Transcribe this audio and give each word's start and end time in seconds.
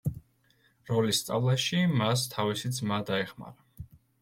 როლის 0.91 1.19
სწავლაში 1.25 1.83
მას 2.01 2.25
თავისი 2.33 2.73
ძმა 2.81 3.01
დაეხმარა. 3.13 3.89